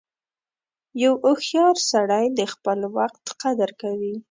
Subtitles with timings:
[1.03, 4.15] •یو هوښیار سړی د خپل وخت قدر کوي.